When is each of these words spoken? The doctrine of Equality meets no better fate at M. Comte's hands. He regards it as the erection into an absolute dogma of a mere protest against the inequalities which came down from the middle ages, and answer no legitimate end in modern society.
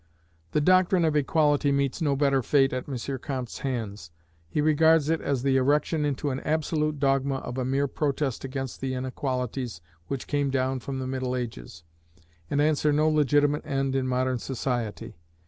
The 0.53 0.61
doctrine 0.61 1.05
of 1.05 1.15
Equality 1.15 1.71
meets 1.71 2.01
no 2.01 2.15
better 2.15 2.41
fate 2.41 2.73
at 2.73 2.89
M. 2.89 3.19
Comte's 3.19 3.59
hands. 3.59 4.09
He 4.49 4.59
regards 4.59 5.11
it 5.11 5.21
as 5.21 5.43
the 5.43 5.57
erection 5.57 6.05
into 6.05 6.31
an 6.31 6.39
absolute 6.39 6.97
dogma 6.99 7.35
of 7.35 7.59
a 7.59 7.65
mere 7.65 7.87
protest 7.87 8.43
against 8.43 8.81
the 8.81 8.95
inequalities 8.95 9.79
which 10.07 10.25
came 10.25 10.49
down 10.49 10.79
from 10.79 10.97
the 10.97 11.05
middle 11.05 11.35
ages, 11.35 11.83
and 12.49 12.59
answer 12.59 12.91
no 12.91 13.09
legitimate 13.09 13.63
end 13.63 13.95
in 13.95 14.07
modern 14.07 14.39
society. 14.39 15.19